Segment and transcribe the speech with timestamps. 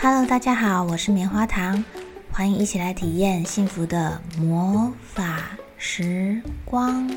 [0.00, 1.84] Hello，大家好，我是棉花糖，
[2.30, 7.10] 欢迎一起来体验幸福的魔法时光。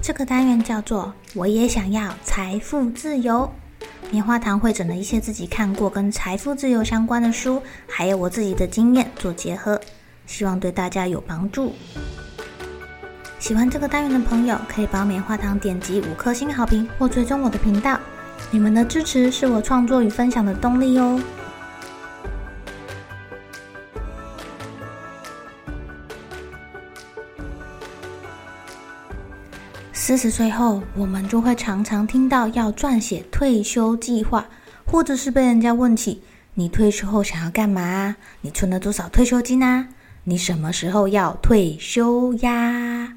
[0.00, 3.52] 这个单元叫做“我也想要财富自由”。
[4.12, 9.80] 棉花糖会整了一些自己看过跟财富自由相关的书，还有我自己的经验做结合，
[10.24, 11.74] 希望对大家有帮助。
[13.40, 17.98] 喜欢这个单元的朋友，可以帮棉花糖点击五颗星好评或追踪我的频道。
[18.50, 21.20] 你们的支持是我创作与分享的动力哦。
[29.92, 34.46] 四十岁后，我们就会常常听到要撰写退休计划，
[34.86, 36.22] 或者是被人家问起：
[36.54, 38.14] 你退休后想要干嘛？
[38.40, 39.88] 你存了多少退休金啊？
[40.22, 43.16] 你什么时候要退休呀？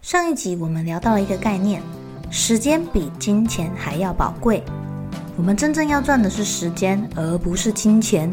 [0.00, 1.82] 上一集我们聊到了一个概念。
[2.30, 4.62] 时间比金钱还要宝贵，
[5.36, 8.30] 我们真正要赚的是时间，而不是金钱。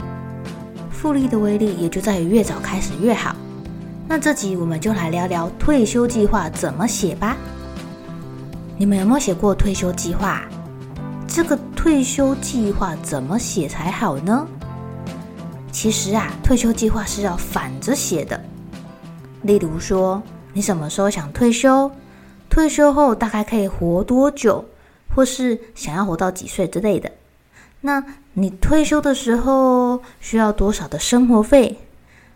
[0.91, 3.35] 复利的威力也就在于越早开始越好。
[4.07, 7.37] 那这集我们就来聊聊退休计划怎么写吧。
[8.77, 10.43] 你们有没有写过退休计划？
[11.27, 14.45] 这个退休计划怎么写才好呢？
[15.71, 18.39] 其实啊，退休计划是要反着写的。
[19.43, 20.21] 例如说，
[20.53, 21.89] 你什么时候想退休？
[22.55, 24.63] 退休后大概可以活多久，
[25.13, 27.11] 或是想要活到几岁之类的？
[27.81, 31.77] 那你退休的时候需要多少的生活费？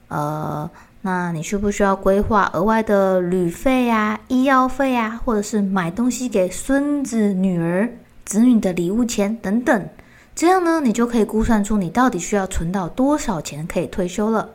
[0.09, 0.69] 呃，
[1.03, 7.89] 那你需不需要规划额外的旅费啊、医药费啊，或者是买东西给孙子、女儿、
[8.25, 9.87] 子女的礼物钱等等？
[10.35, 14.49] 这样呢，你就可以估算出你到底需要存到多少钱可以退休了。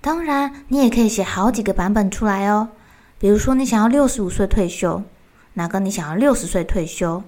[0.00, 2.68] 当然，你也可以写好几个版本出来哦。
[3.18, 5.02] 比如说，你想要六十五岁退休，
[5.54, 7.22] 哪个你想要六十岁退休？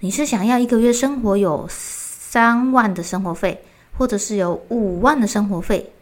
[0.00, 3.62] 你是想要一个月生活有三万的生活费，
[3.98, 5.92] 或者是有五万的生活费？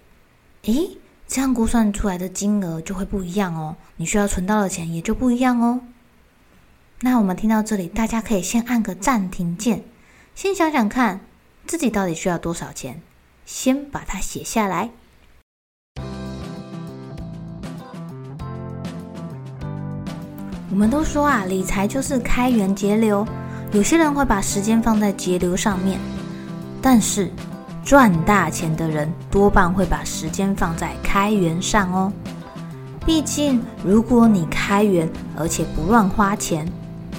[0.62, 0.96] 诶，
[1.26, 5.80] 这样估算出来的金额就会不一样哦，你需要存到的钱也就不一样哦。
[7.00, 9.82] 那我们听到这里，大家可以先按个暂停键，
[10.34, 11.20] 先想想看
[11.66, 13.02] 自己到底需要多少钱，
[13.44, 14.90] 先把它写下来。
[20.70, 23.26] 我们都说啊，理财就是开源节流。
[23.72, 25.98] 有些人会把时间放在节流上面，
[26.82, 27.30] 但是
[27.82, 32.12] 赚大钱的人多半会把时间放在开源上哦。
[33.06, 36.70] 毕竟，如果你开源而且不乱花钱，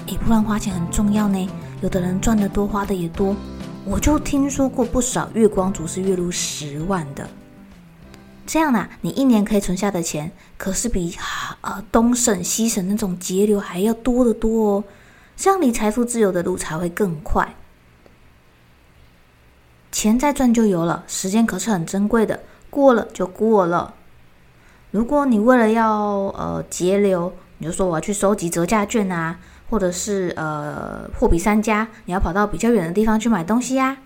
[0.06, 1.48] 诶，不乱花钱很重要呢。
[1.82, 3.34] 有的人赚的多，花的也多。
[3.84, 7.28] 我就听说过不少月光族是月入十万的。
[8.50, 11.16] 这样呢，你一年可以存下的钱，可是比
[11.60, 14.84] 呃东省西省那种节流还要多得多哦。
[15.36, 17.54] 这样你财富自由的路才会更快。
[19.92, 22.40] 钱再赚就有了，时间可是很珍贵的，
[22.70, 23.94] 过了就过了。
[24.90, 25.92] 如果你为了要
[26.36, 29.38] 呃节流，你就说我要去收集折价券啊，
[29.68, 33.98] 或者是呃货比三家，你要跑到比较远的地方去买东西呀，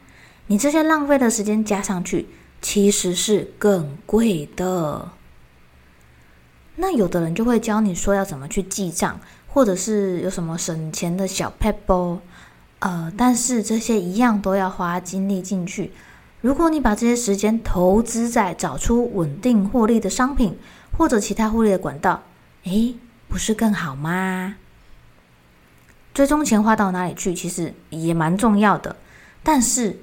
[0.49, 2.29] 你这些浪费的时间加上去。
[2.65, 5.11] 其实是更贵的。
[6.77, 12.21] 那有的人就会教你说要怎么去记账，或者是有什么省钱的小 pebble，
[12.79, 15.93] 呃，但是这些一样都要花精力进去。
[16.41, 20.57] 如果你把这些时间投资在找出稳定获利的商品
[20.97, 22.23] 或者其他获利的管道，
[22.63, 22.97] 诶，
[23.29, 24.57] 不是更好吗？
[26.15, 28.97] 最终钱花到哪里去，其实也蛮重要的，
[29.43, 29.99] 但是。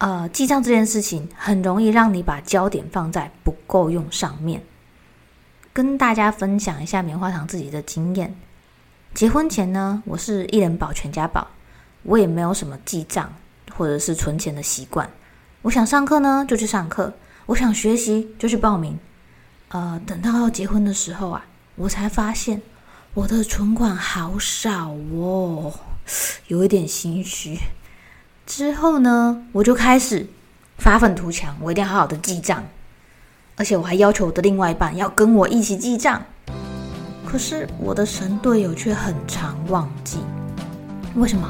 [0.00, 4.62] 呃，记账这件事情很容易让你把焦点放在不够用上面。
[5.74, 8.34] 跟大家分享一下棉花糖自己的经验。
[9.12, 11.46] 结婚前呢，我是一人保全家保，
[12.02, 13.30] 我也没有什么记账
[13.76, 15.08] 或者是存钱的习惯。
[15.60, 17.12] 我想上课呢就去上课，
[17.44, 18.98] 我想学习就去报名。
[19.68, 21.44] 呃，等到要结婚的时候啊，
[21.76, 22.62] 我才发现
[23.12, 25.70] 我的存款好少哦，
[26.46, 27.58] 有一点心虚。
[28.50, 30.26] 之后呢，我就开始
[30.76, 32.60] 发愤图强，我一定要好好的记账，
[33.54, 36.20] 而且我还要求我的另外一半要跟我一起记账。
[37.24, 40.18] 可是我的神队友却很常忘记，
[41.14, 41.48] 为什么？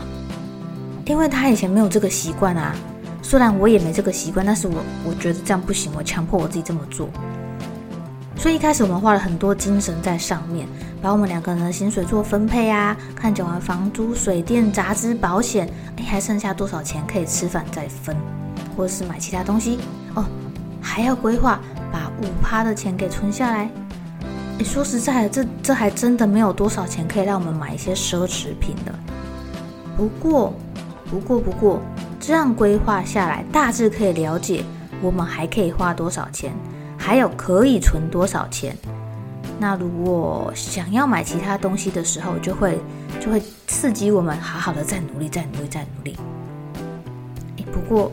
[1.06, 2.76] 因为他以前没有这个习惯啊。
[3.22, 4.74] 虽然我也没这个习惯，但是我
[5.08, 7.08] 我觉得这样不行，我强迫我自己这么做。
[8.40, 10.66] 所以一开始我们花了很多精神在上面。
[11.02, 18.16] 把我们两个人的薪水做分配啊，看缴完房租、水电、杂支、保险，哎，还剩下多少钱可以吃饭再分，
[18.74, 19.78] 或是买其他东西
[20.14, 20.24] 哦，
[20.80, 21.60] 还要规划
[21.92, 23.70] 把五趴的钱给存下来。
[24.58, 28.94] 哎，说实在的，这这还真的没有多少钱可以让我们买一些奢侈品的。
[29.96, 30.52] 不过
[31.10, 31.80] 不过不过，
[32.18, 34.64] 这样规划下来，大致可以了解
[35.02, 36.52] 我们还可以花多少钱，
[37.00, 38.76] 还有可以存多少钱。
[39.58, 42.78] 那如果想要买其他东西的时候，就会
[43.18, 46.16] 就会刺激我们好好的再努力，再努力，再努力。
[47.72, 48.12] 不过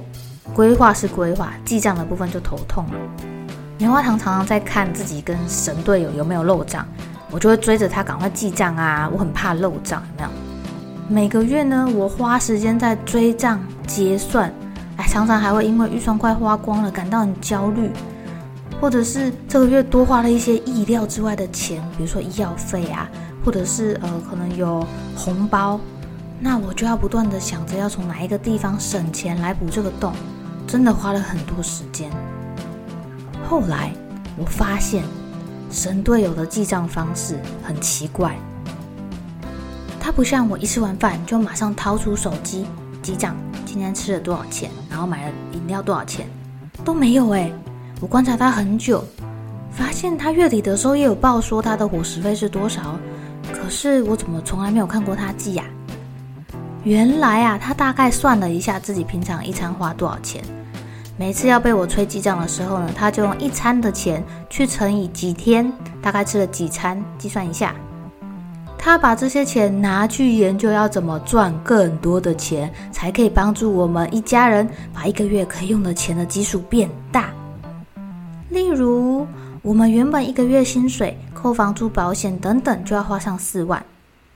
[0.54, 2.94] 规划是规划，记账的部分就头痛了。
[3.78, 6.86] 棉花糖常常在看自己跟神队友有没有漏账，
[7.30, 9.10] 我就会追着他赶快记账啊！
[9.13, 10.30] 我很怕漏账，有没有？
[11.10, 14.51] 每个月呢，我花时间在追账结算，
[14.98, 17.89] 哎，常常还会因为预算快花光了感到很焦虑，
[18.79, 23.09] 或者是这个月多花了一些意料之外的钱，比如说医药费啊，
[23.44, 24.85] 或者是呃可能有
[25.15, 25.79] 红包，
[26.39, 30.13] 那我就要不断的想着要从哪一个地方省钱来补这个洞，
[30.68, 32.12] 真的花了很多时间。
[33.50, 33.91] 后来
[34.38, 35.03] 我发现，
[35.71, 38.38] 神队友的记账方式很奇怪。
[40.00, 42.65] 他不像我一吃完饭就马上掏出手机
[43.01, 43.35] 记账，
[43.65, 46.27] 今天吃了多少钱，然后买了饮料多少钱，
[46.85, 47.51] 都没有哎。
[48.00, 49.04] 我观察他很久，
[49.72, 52.96] 发现他月底的时候也有报说他的伙食费是多少，
[53.52, 55.64] 可是我怎么从来没有看过他记呀？
[56.84, 60.44] 原来啊，他大概算了一下自己平常一餐花多少钱。
[61.18, 67.74] 每次要被我催记账的时候呢，他就用一餐的钱去乘以几天，大概吃了几餐，计算一下。
[68.78, 77.32] 他把这些钱拿去研究要怎么赚更多的钱，才可以帮助我们一家人把一个月可以用的钱的基数变大。
[78.50, 79.28] 例如，
[79.62, 83.86] 我们原本一个月薪水扣房租、保险等等就要花上四万，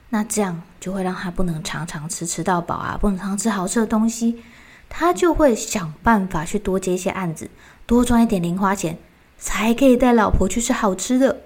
[0.10, 4.42] 那这样就会让他不能常常吃吃到饱啊，不能常吃好吃的东西。
[4.90, 7.50] 他就会想办法去多接一些案子，
[7.86, 8.98] 多赚一点零花钱，
[9.38, 11.44] 才可以带老婆去吃好吃的。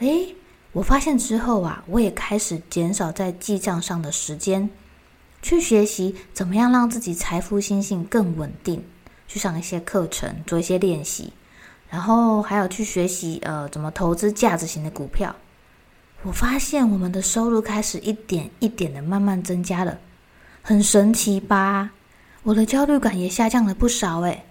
[0.00, 0.36] 诶，
[0.72, 4.68] 我发现之后啊，我也开始减少在记账上的时间，
[5.40, 8.84] 去学习怎么样让自己财富心性更稳定，
[9.26, 11.32] 去上一些课程，做一些练习，
[11.88, 15.34] 然后还有去学习呃怎么投资价值型的股票。
[16.22, 19.98] 我发现我们的收入开始一点一点的慢慢增加了，
[20.62, 21.90] 很神奇吧？
[22.42, 24.44] 我的焦虑感也下降了不少诶。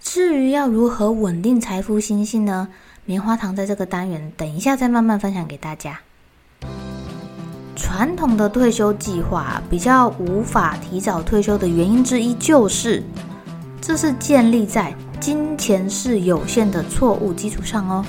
[0.00, 2.68] 至于要如何稳定财富心性呢？
[3.04, 5.98] 棉花糖在这个单元等一下再慢慢分享给大家。
[7.74, 13.02] 传统的退休计划比较无法提早退休的原因之一就是，
[13.80, 18.04] 这是建立在金钱是有限的错误基础上哦，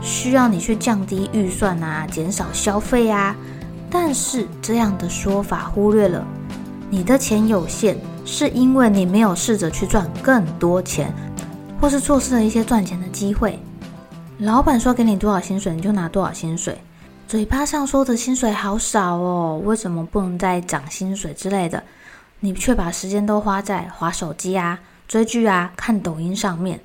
[0.00, 3.34] 需要你去降低预算啊，减少消费啊。
[3.90, 6.26] 但是这样的说法忽略了
[6.90, 7.96] 你的钱有限。
[8.26, 11.12] 是因为你没有试着去赚更多钱，
[11.78, 13.58] 或是错失了一些赚钱的机会。
[14.38, 16.78] 老板说给你多少薪水，你就拿多少薪水。
[17.28, 21.84] 嘴巴上说的薪水好少哦，为什么不能再涨薪水之类的？
[22.40, 26.80] 你却把时间都花在划手机啊、追剧啊、看抖音上面。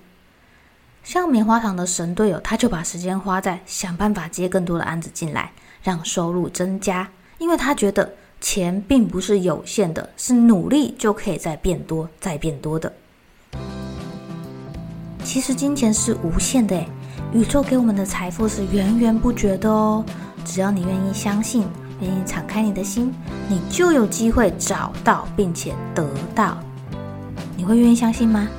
[1.04, 5.52] 像棉花糖的神队友，他就把时间花在想办法接更多的案子进来，
[5.82, 8.14] 让收入增加，因为他觉得。
[8.42, 12.94] 钱并不是有限的，是努力就可以再变多、再变多的。
[15.26, 16.82] 其实金钱是无限的，
[17.34, 20.06] 宇宙给我们的财富是源源不绝的哦。
[20.46, 21.68] 只要你愿意相信，
[22.00, 23.14] 愿意敞开你的心，
[23.50, 26.58] 你就有机会找到并且得到。
[27.70, 28.50] 你会愿意相信吗？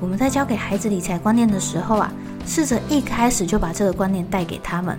[0.00, 2.12] 我们在教给孩子理财观念的时候啊，
[2.44, 4.98] 试着一开始就把这个观念带给他们。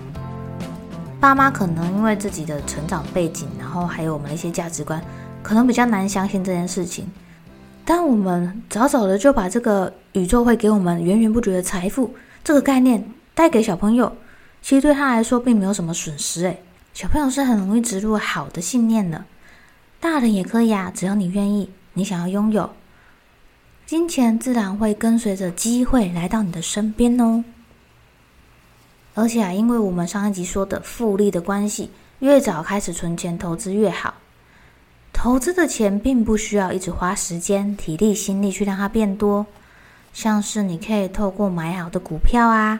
[1.19, 5.03] 爸妈可能因为自己的成长背景，然后还有我们的一些价值观，
[5.43, 7.12] 可能比较难相信这件事情。
[7.84, 13.03] 但我们早早的就把这个宇宙会给我们源源不绝的财富这个概念
[13.36, 14.15] 带给小朋友，
[14.62, 16.46] 其实对他来说并没有什么损失。
[16.46, 19.25] 诶，小朋友是很容易植入好的信念的，
[20.00, 22.69] 大人也可以啊，只要你愿意，你想要拥有
[23.85, 27.43] 金钱，自然会跟随着机会来到你的身边哦。
[29.15, 34.13] 而且啊，因为我们上一集说的复利的关系，越早开始存钱投资越好。
[35.11, 39.45] 投资的钱并不需要一直花时间、体力、心力去让它变多，
[40.13, 42.79] 像是你可以透过买好的股票啊，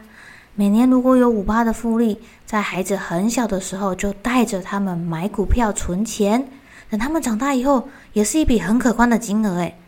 [0.54, 6.48] 每年如果有五八的复利，在孩子很小的时候就带着他们买股票存钱，
[6.90, 9.78] 等他们长大以后，也是一笔很可观的金额诶，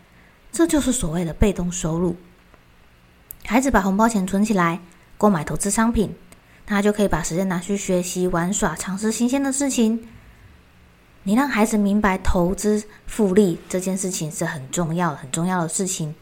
[0.50, 2.16] 这就是所谓的被动收入。
[3.44, 4.80] 孩子把红包钱存起来，
[5.18, 6.14] 购买投资商品。
[6.64, 10.08] 他就可以把时间拿去学习、玩耍、尝试新鲜的事情。
[11.24, 16.14] 你让孩子明白投资复利这件事情是很重要、很重要的事情，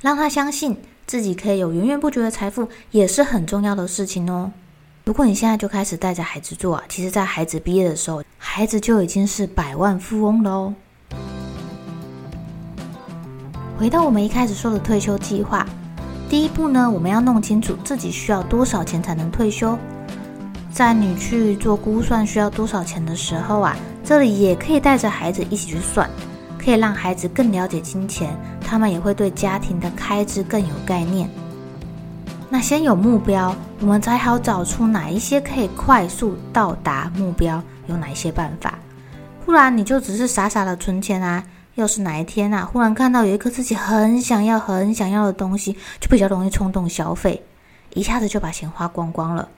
[0.00, 4.52] 让他相信自己可以有源源不绝的财富，也是很重要的事情哦。
[5.04, 10.72] 如果你现在就开始带着孩子做啊，其实，在孩子毕业的时候，孩子就已经是百万富翁喽。
[13.78, 15.66] 回到我们一开始说的退休计划，
[16.26, 19.78] 第一步呢，我们要弄清楚自己需要多少钱才能退休。
[20.72, 26.08] 在你去做估算需要多少钱的时候啊，这里也可以带着孩子一起去算，
[26.58, 31.28] 可以让孩子更了解金钱，他们也会对家庭的开支更有概念。
[32.54, 38.78] 那先有目标，我们才好找出哪一些可以快速到达目标，有哪一些办法。
[39.44, 41.44] 不然你就只是傻傻的存钱啊。
[41.74, 47.42] 要是哪一天啊，忽然看到有一个自己很想要、很想要的东西，就比较容易冲动消费，
[47.92, 49.48] 一下子就把钱花光光了。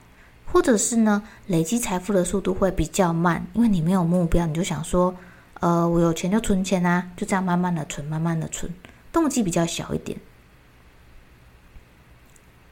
[0.51, 5.13] 或者是呢，累积财富的速度会比较慢，因为你没有目标，你就想说，
[5.59, 8.73] 呃，我有钱就存钱啊，就这样慢慢的存，慢慢的存，
[9.13, 10.17] 动机比较小一点。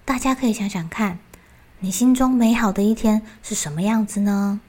[0.05, 1.17] 大家可以想想看，
[1.79, 4.62] 你心中美好的一天是什么样子呢？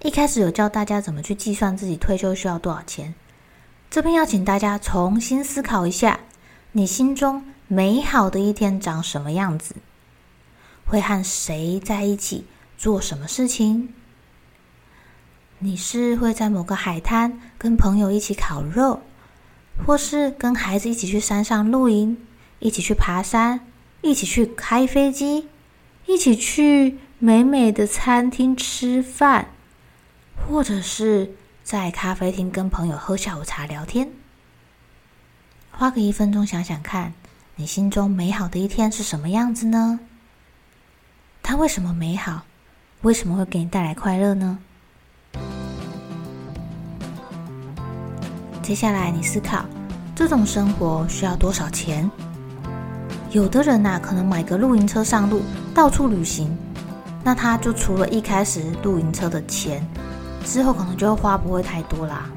[0.00, 3.14] 一开始有教大家怎么去计算自己退休需要多少钱，
[3.90, 6.20] 这边要请大家重新思考一下，
[6.72, 9.76] 你心中美好的一天长什么样子？
[10.86, 12.46] 会和谁在一起
[12.78, 13.90] 做什么事情？
[15.58, 19.02] 你是会在某个海滩跟朋友一起烤肉，
[19.86, 22.16] 或是跟孩子一起去山上露营，
[22.58, 23.60] 一起去爬山？
[24.04, 25.48] 一起去开飞机，
[26.04, 29.48] 一起去美美的餐厅吃饭，
[30.46, 34.12] 或者是在咖啡厅跟朋友喝下午茶聊天。
[35.70, 37.14] 花个一分钟想想看，
[37.56, 40.00] 你心中美好的一天是什么样子呢？
[41.42, 42.44] 它为什么美好？
[43.00, 44.58] 为什么会给你带来快乐呢？
[48.62, 49.64] 接下来你思考，
[50.14, 52.10] 这种生活需要多少钱？
[53.34, 55.42] 有的人呐，可能买个露营车上路，
[55.74, 56.56] 到处旅行，
[57.24, 59.84] 那他就除了一开始露营车的钱，
[60.44, 62.30] 之后可能就会花不会太多啦。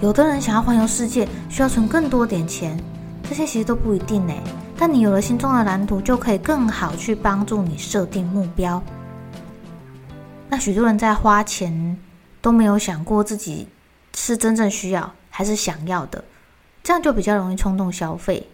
[0.00, 2.82] 有的人想要环游世界，需要存更多点钱，
[3.28, 4.32] 这些其实都不一定呢。
[4.78, 8.82] 但你有了心中的蓝图，就可以更好去帮助你设定目标。
[10.48, 11.98] 那许多人在花钱
[12.40, 13.68] 都没有想过自己
[14.16, 16.24] 是真正需要还是想要的，
[16.82, 18.48] 这样就比较容易冲动消费。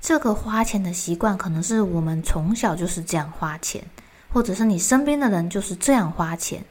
[0.00, 3.84] 这个花钱的习惯，可能是我们从小就是这样花钱，
[4.32, 6.64] 或者是你身边的人就是这样花钱。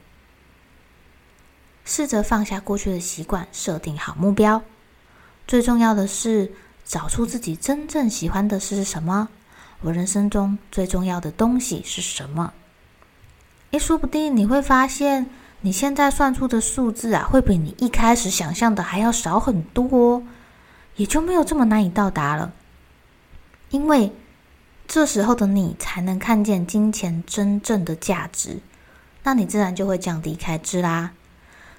[1.84, 4.62] 试着放下过去的习惯，设定好目标。
[5.46, 6.52] 最重要的是
[6.84, 9.28] 找出自己真正喜欢的是什么。
[9.80, 12.52] 我人生中最重要的东西是什么？
[13.70, 15.30] 诶，说不定你会发现，
[15.60, 20.22] 你现在算出的数字啊，会比你一开始想象的还要少很多，
[20.96, 22.52] 也就没有这么难以到达了。
[23.70, 24.12] 因为
[24.86, 28.60] 这时候的你才能看见金钱真正的价值，
[29.22, 31.12] 那你自然就会降低开支啦。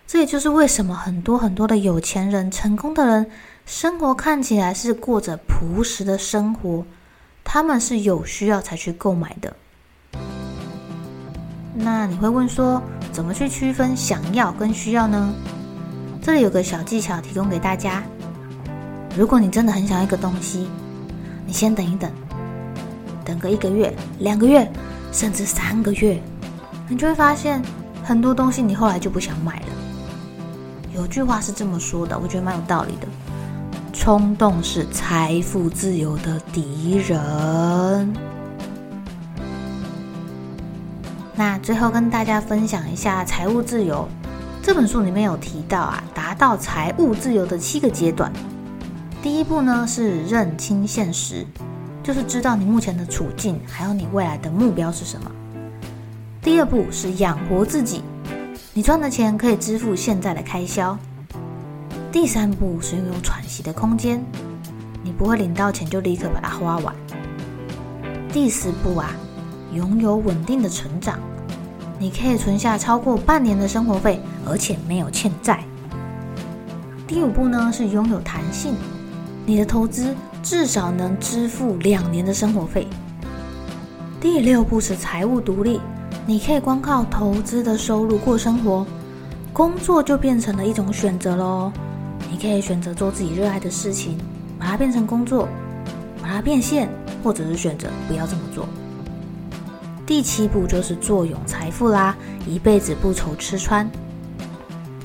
[0.05, 3.29] 这也就是为什么很多很多的有钱人、成功的人，
[3.65, 6.83] 生活看起来是过着朴实的生活，
[7.43, 9.55] 他们是有需要才去购买的。
[11.75, 12.81] 那你会问说，
[13.11, 15.33] 怎么去区分想要跟需要呢？
[16.21, 18.03] 这里有个小技巧提供给大家：
[19.15, 20.67] 如果你真的很想要一个东西，
[21.49, 22.11] 你先等一等，
[23.25, 24.71] 等个一个月、两个月，
[25.11, 26.21] 甚至三个月，
[26.87, 27.59] 你就会发现
[28.03, 29.65] 很多东西你后来就不想买了。
[30.93, 33.07] 有句话是这么说的，我觉得蛮有道理的：
[33.91, 38.13] 冲动是财富自由的敌人。
[41.33, 44.07] 那最后跟大家分享一下《财务自由》
[44.61, 48.31] 这本书里面有提到啊，达到财务自由的七个阶段。
[49.21, 51.45] 第一步呢是认清现实，
[52.01, 55.29] 就是知道你目前的处境，还有你未来的目标是什么。
[56.41, 58.01] 第二步是养活自己，
[58.73, 60.97] 你赚的钱可以支付现在的开销。
[62.13, 64.23] 第三步是拥有喘息的空间，
[65.03, 66.95] 你不会领到钱就立刻把它花完。
[68.31, 69.11] 第四步啊，
[69.73, 71.19] 拥有稳定的成长，
[71.99, 75.61] 你可以存下超过半年的生活费，而且没有欠债。
[77.05, 78.75] 第五步呢是拥有弹性。
[79.49, 82.85] 你的投资至少能支付两年的生活费。
[84.21, 85.81] 第六步是财务独立，
[86.27, 88.85] 你可以光靠投资的收入过生活，
[89.51, 91.71] 工作就变成了一种选择喽。
[92.29, 94.19] 你可以选择做自己热爱的事情，
[94.59, 95.49] 把它变成工作，
[96.21, 96.87] 把它变现，
[97.23, 98.67] 或者是选择不要这么做。
[100.05, 102.15] 第七步就是坐拥财富啦，
[102.45, 103.89] 一辈子不愁吃穿。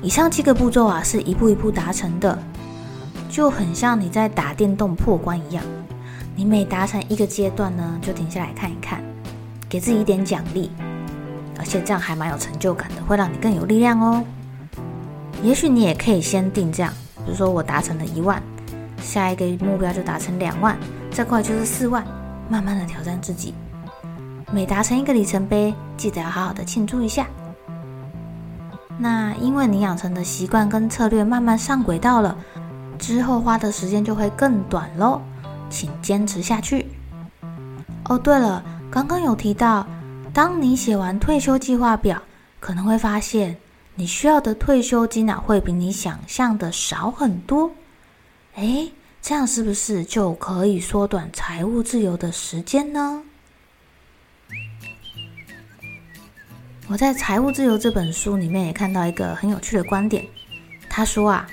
[0.02, 2.38] 以上七个步骤啊，是一步一步达成的。
[3.34, 5.64] 就很像你在打电动破关一样，
[6.36, 9.02] 你每达成一个阶段呢，就停下来看一看，
[9.68, 10.70] 给自己一点奖励，
[11.58, 14.22] 而且这样还蛮有成就感的，会让你更有力量哦。
[15.42, 16.92] 也许你也可以先定这样，
[17.26, 18.40] 比如说我达成了一万，
[19.02, 20.78] 下一个目标就达成两万，
[21.10, 22.06] 再过来就是四万，
[22.48, 23.52] 慢慢的挑战自己。
[24.52, 27.26] 每达成一个里程碑，记得要好好的庆祝一下。
[28.96, 32.38] 那因为你养成的习惯跟策略慢慢上轨道了，
[33.06, 35.20] 之后花的时间就会更短喽，
[35.68, 36.86] 请坚持下去。
[38.06, 39.86] 哦，对了，刚刚有提到，
[40.32, 42.22] 当你写完退休计划表，
[42.58, 43.58] 可能会发现
[43.94, 47.70] 你需要的退休金啊，会比你想象的少很多。
[48.54, 53.22] 诶，这样是不是就可以缩短财务自由的时间呢？
[56.88, 60.26] 我在《财务自由》这本书里面也看到一个很有趣的观点，
[60.88, 61.46] 他说啊，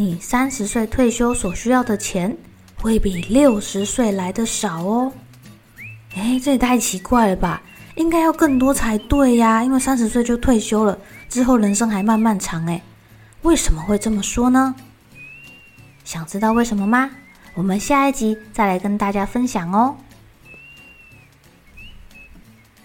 [0.00, 2.34] 你三十岁退休所需要的钱
[2.80, 5.12] 会比六十岁来的少哦。
[6.14, 7.60] 哎，这也太奇怪了吧？
[7.96, 12.80] 应该要更多才对呀，因为三十岁就退休了，之后人生还漫漫长哎，
[13.42, 14.74] 为什么会这么说呢？
[16.02, 17.10] 想知道为什么吗？
[17.52, 19.94] 我们下一集再来跟大家分享哦。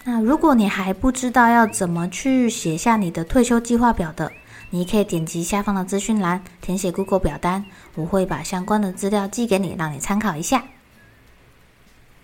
[0.04, 4.30] 那如果你还不知道要怎么去写下你的退休计划表的，
[4.70, 10.64] 你可以点击下方的资讯栏填写 Google 表单，我会把相关的资料寄给你，让你参考一下。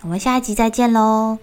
[0.00, 1.38] 我们下一集再见喽。